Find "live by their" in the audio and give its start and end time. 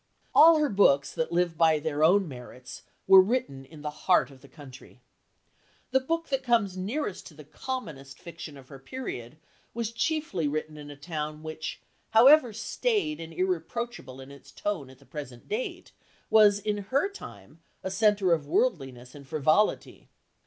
1.31-2.03